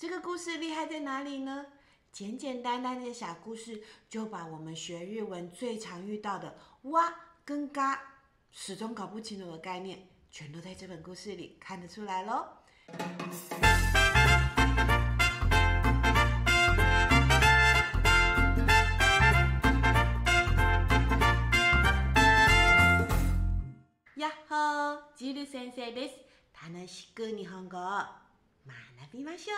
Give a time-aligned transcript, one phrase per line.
[0.00, 1.66] 这个故事厉害在哪里呢？
[2.10, 3.78] 简简单单的小故事，
[4.08, 6.56] 就把我们学日文最常遇到的
[6.88, 7.12] “哇”
[7.44, 8.00] 跟“嘎”
[8.50, 12.48] 始终搞不清楚的概念，全都在这本故事里看得出来喽。
[24.14, 26.14] 呀吼，h o o Jiu 先生です。
[26.54, 27.78] 楽しく日本語。
[28.64, 29.50] 马呢比马秀，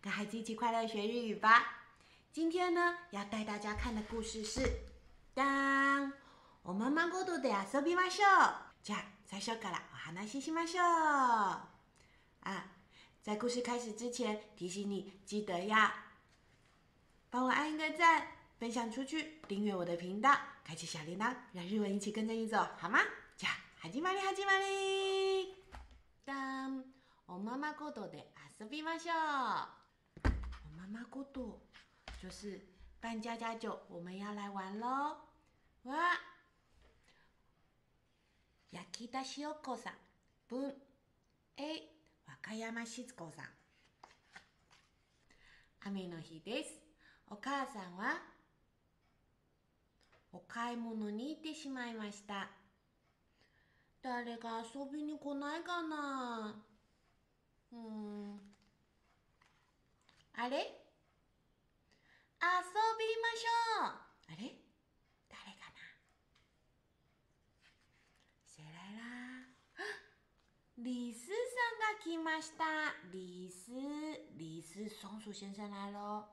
[0.00, 1.78] 跟孩子一起快乐学日语吧。
[2.32, 4.62] 今天呢，要带大家看的故事是：
[5.34, 6.12] 当
[6.62, 8.22] 我まま过度的呀，びま马秀》。
[8.24, 8.52] う。
[8.82, 11.58] じゃあ、最初からお話ししましょう。
[12.44, 12.64] 啊，
[13.22, 15.90] 在故事开始之前，提醒你记得要
[17.28, 18.26] 帮我按一个赞，
[18.58, 23.00] 分享出去，订阅我的频道，开启小铃铛，让日文一起跟着你走，好吗？
[23.36, 23.50] じゃ
[23.82, 25.39] あ、はじめまして、まし
[27.60, 28.26] まごとで
[28.58, 30.30] 遊びましょう。
[30.74, 31.60] おままごと
[32.22, 32.58] 就是
[33.02, 35.14] 扮家家酒，我们要来玩喽！
[35.84, 35.92] わ
[38.72, 39.92] 焼き出しおこさん、
[40.48, 40.74] ぶ
[41.58, 41.84] え
[42.26, 43.44] 和歌山ずこさん。
[45.86, 46.80] 雨の日です。
[47.30, 48.22] お母さんは
[50.32, 52.48] お買い物に行ってしまいました。
[54.00, 56.54] 誰が遊びに来ないかな
[57.72, 58.40] うん。
[60.34, 60.72] あれ遊びましょう
[63.82, 64.56] あれ
[65.28, 65.78] 誰かな
[68.44, 69.02] せらら。
[70.78, 72.64] 李斯 さんが来ました。
[73.12, 73.78] 李斯、
[74.38, 76.26] 李斯松鼠先生来喽。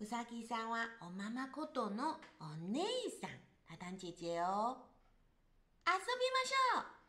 [0.00, 2.80] うさぎさんはおままことのお姉
[3.20, 3.30] さん。
[3.74, 4.76] あたん姐姐哦。
[5.84, 7.01] 遊びましょう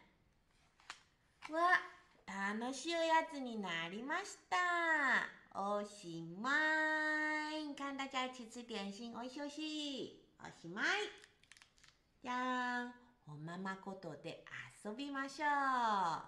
[1.52, 4.56] わ、楽しいおやつになりました。
[5.60, 6.48] おしま
[7.52, 7.74] い。
[7.76, 8.28] 看大家
[8.62, 10.84] 点心，おいしおしおしまい。
[12.22, 12.92] じゃん。
[13.28, 14.44] おままことで
[14.86, 16.22] 遊びましょう。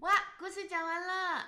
[0.00, 1.44] 哇，故事讲完了。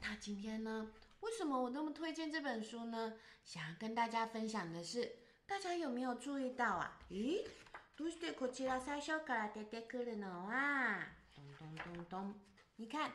[0.00, 0.86] 那今天呢？
[1.20, 3.14] 为什么我那么推荐这本书呢？
[3.44, 5.12] 想要跟大家分享的是，
[5.46, 6.98] 大家有没有注意到啊？
[7.10, 7.44] 咦，
[7.96, 10.46] ドシドコチラサイショガラデデコレノ
[11.34, 12.34] 咚咚咚咚，
[12.76, 13.12] 你看，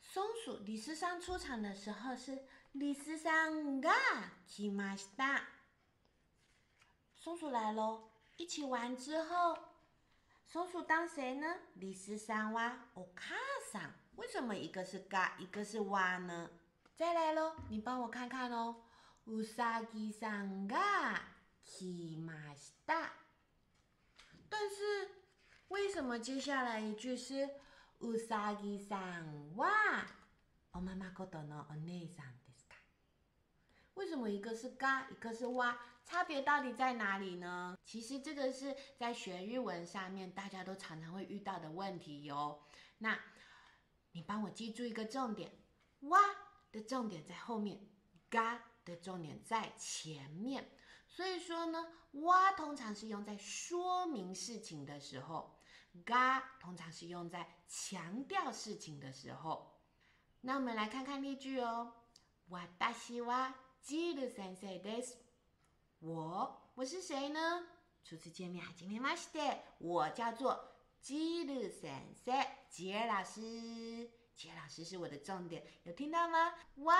[0.00, 3.90] 松鼠李四三出场的时候是李四三が
[4.48, 5.42] きました。
[7.16, 9.56] 松鼠来喽，一起玩之后，
[10.46, 11.46] 松鼠当谁呢？
[11.74, 13.34] 李四三はおカ
[13.72, 13.99] さん。
[14.30, 16.48] 为什么一个是嘎，一个是哇呢？
[16.94, 18.84] 再来喽，你帮我看看喽。
[19.26, 20.76] ウサギさんが
[21.64, 23.10] きました。
[24.48, 25.10] 但是
[25.66, 27.42] 为什么接下来一句是
[28.00, 29.66] ウサギさんわ？
[30.74, 32.06] お母さんで
[32.54, 32.74] すか？
[33.96, 35.76] 为什么一个是嘎，一个是哇？
[36.04, 37.76] 差别到底在哪里呢？
[37.84, 42.62] 其实这个是在学日文上面大家都常常会遇到的问题哟。
[42.98, 43.18] 那
[44.12, 45.50] 你帮我记住一个重点，
[46.00, 46.18] 哇
[46.72, 47.80] 的重点在后面，
[48.28, 50.70] 嘎的重点在前面。
[51.08, 51.92] 所以说呢，
[52.24, 55.58] 哇通常是用在说明事情的时候，
[56.04, 59.78] 嘎通常是用在强调事情的时候。
[60.42, 61.94] 那我们来看看例句哦。
[62.48, 65.00] 我大西哇，今日三岁 d
[66.00, 67.68] 我我是谁呢？
[68.02, 70.69] 初次见面还今天 m a 我叫做。
[71.02, 73.40] 吉日三三，吉老师，
[74.36, 76.52] 吉老师是我的重点，有听到吗？
[76.84, 76.94] 哇，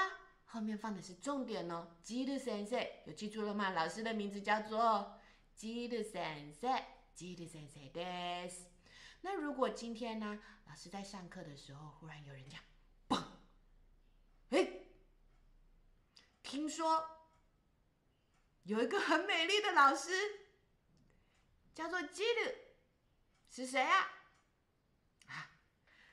[0.46, 1.86] 后面放的是重点哦。
[2.02, 3.70] 吉日三三，有记住了吗？
[3.70, 5.18] 老师的名字叫做
[5.54, 6.82] 吉日三三，
[7.14, 8.00] 吉日三三的。
[9.20, 12.58] 那如果今天呢，老师在上课的时候，忽然有人讲，
[14.48, 14.66] 哎，
[16.42, 17.06] 听说
[18.62, 20.08] 有一个很美丽的老师，
[21.74, 22.69] 叫做吉日。
[23.52, 24.06] 是谁呀？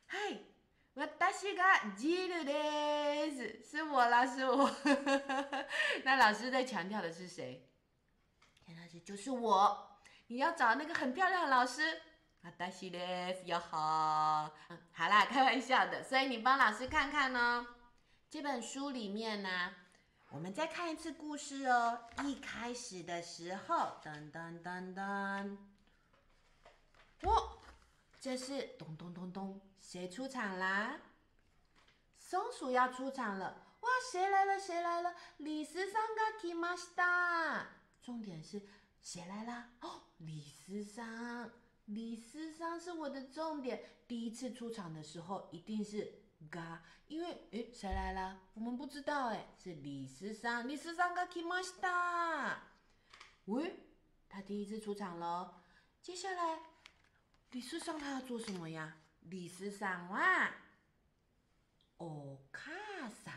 [0.07, 0.17] 嗨，
[0.95, 1.63] 我，西个
[1.95, 3.29] 吉尔，
[3.63, 4.67] 是，我啦，是，我。
[6.03, 7.69] 那老师在强调的是谁？
[8.81, 9.99] 老师就是我。
[10.29, 12.01] 你要找那个很漂亮老师。
[12.41, 12.97] 啊，黛西老
[13.27, 14.51] 师哟好
[14.97, 16.03] 啦，开玩笑的。
[16.03, 17.67] 所以你帮老师看看呢。
[18.31, 19.75] 这本书里面呢，
[20.31, 22.03] 我们再看一次故事哦。
[22.25, 25.55] 一开始的时候，噔噔噔噔。
[28.27, 30.99] 这是咚咚咚咚，谁出场啦？
[32.19, 33.67] 松鼠要出场了！
[33.79, 34.59] 哇，谁来了？
[34.59, 35.15] 谁来了？
[35.37, 36.89] 李十三，ga k i m i s
[38.03, 38.61] 重点是，
[38.99, 39.69] 谁来啦？
[39.79, 41.49] 哦，李十三，
[41.85, 43.81] 李十三是我的重点。
[44.09, 48.41] 第一次出场的时候一定是嘎，因为诶，谁来了？
[48.55, 51.75] 我们不知道诶，是李十三，李十三，ga k i m i s
[53.45, 53.73] 喂，
[54.27, 55.63] 他第一次出场了，
[56.01, 56.59] 接下来。
[57.51, 58.95] 李斯上他要做什么呀？
[59.21, 60.49] 李斯上哇，
[61.97, 62.71] 哦卡
[63.23, 63.33] 上。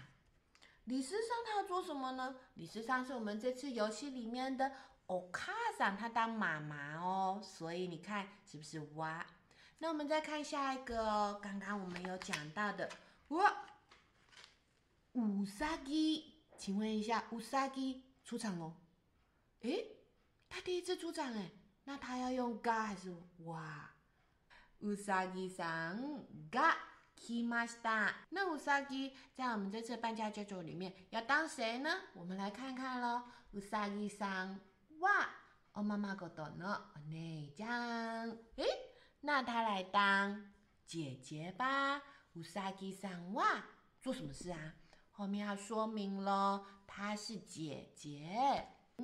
[0.84, 2.36] 李斯上他要做什么呢？
[2.54, 4.72] 李斯上是我们这次游戏里面的
[5.06, 9.24] 哦卡上他当妈妈哦，所以你看是不是哇？
[9.78, 12.90] 那我们再看下一个，刚刚我们有讲到的
[13.28, 13.64] 哇，
[15.12, 18.74] 乌萨基，请问一下乌萨基出场喽？
[19.62, 19.70] 哎，
[20.48, 21.52] 他第一次出场诶，
[21.84, 23.14] 那他要用嘎还是
[23.44, 23.88] 哇？
[24.82, 26.74] ウサギさん、が
[27.14, 28.14] きました。
[28.32, 31.90] 那ウサギ在我们这次搬家家族里面要当谁呢？
[32.14, 33.22] 我们来看看喽。
[33.52, 34.58] ウサギさん、
[35.00, 35.10] わ、
[35.74, 38.30] おままでどのお姉ちゃん？
[38.56, 38.64] 哎，
[39.22, 40.44] 那他来当
[40.86, 41.96] 姐姐吧。
[42.34, 43.42] ウサギさん、わ、
[44.00, 44.58] 做什么事啊？
[45.10, 48.66] 后面要说明喽，她是姐姐。
[48.98, 49.02] う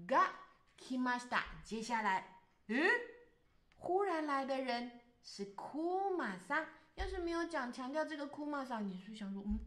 [0.00, 0.32] ん、が
[0.78, 1.42] きました。
[1.62, 2.24] 接下来，
[2.68, 3.11] うん。
[3.82, 4.90] 忽然来的人
[5.22, 6.64] 是库玛桑。
[6.94, 9.58] 要是没有讲强调这个库玛桑，你是想说，嗯，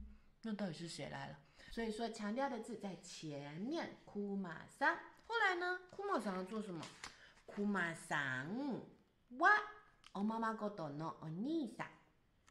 [0.44, 1.38] 那到底是谁来了？
[1.72, 4.96] 所以说强调的字在前面，库玛桑。
[5.28, 6.80] 后来呢，库马桑做什么？
[7.46, 8.48] 库马桑
[9.40, 9.50] 哇，
[10.14, 11.86] 我妈妈个我诺我你桑。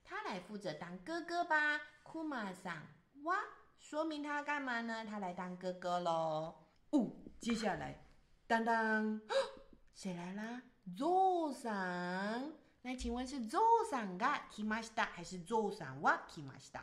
[0.05, 1.81] 他来负责当哥哥吧。
[2.03, 2.77] 库玛桑
[3.23, 3.37] 哇，
[3.79, 5.05] 说明他干嘛呢？
[5.07, 6.57] 他来当哥哥喽。
[6.91, 7.11] 哦，
[7.41, 8.05] 接下来，
[8.47, 9.21] 当当，
[9.95, 10.63] 谁来啦？
[10.97, 12.53] 座上，
[12.83, 13.61] 那请问是座
[13.91, 16.83] 上がきました还是座上はきました？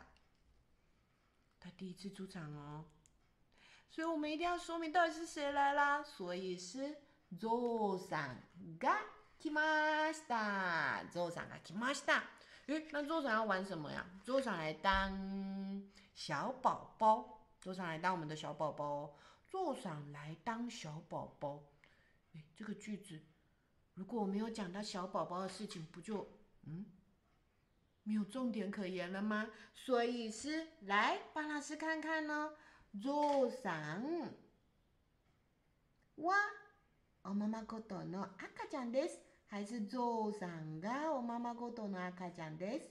[1.60, 2.84] 他第一次出场哦，
[3.88, 6.02] 所以我们一定要说明到底是谁来啦。
[6.02, 6.98] 所以是
[7.38, 8.36] 座上
[8.80, 8.96] が
[9.40, 12.22] きました，座上がきました。
[12.66, 14.04] 诶，那周上要玩什么呀？
[14.24, 15.80] 周上来当
[16.14, 19.16] 小宝宝，周上来当我们的小宝宝，
[19.48, 21.62] 周上来当小宝宝。
[22.32, 23.20] 诶，这个句子。
[23.94, 26.26] 如果我没有讲到小宝宝的事情，不就
[26.64, 26.86] 嗯
[28.04, 29.48] 没有重点可言了吗？
[29.74, 32.50] 所以是来帮老师看看呢。
[33.02, 34.02] 早上，
[36.16, 36.34] 哇，
[37.22, 42.66] 我妈妈口头呢，阿卡讲的是还是早上噶我妈妈口头呢，阿卡讲的。
[42.66, 42.90] 是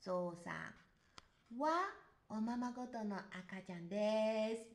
[0.00, 0.54] 早上，
[1.58, 1.84] 哇，
[2.28, 3.94] 我妈妈口头呢，阿卡讲的。
[3.96, 4.66] 是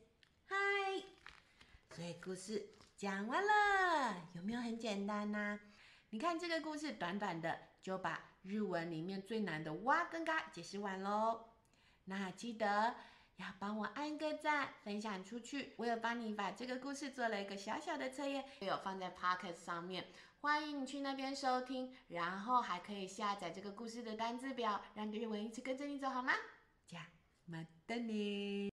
[0.46, 0.54] 嗨，
[1.94, 2.62] 所以故事
[3.04, 5.60] 讲完了，有没有很简单呐？
[6.08, 11.50] 你看这个故事短短的就把日文里面最难的“哇”跟“嘎”解释完喽。
[12.06, 12.94] 那记得
[13.36, 15.74] 要帮我按个赞，分享出去。
[15.76, 20.06] 我有帮你把这个故事做了一个小小的测验，有放在 podcast 上面，
[20.40, 26.32] 欢迎你去那边收听，然后还可以下载这个故事的单字表，让日文一直跟着你走好吗？
[26.86, 27.06] 加，
[27.44, 28.73] 么德尼。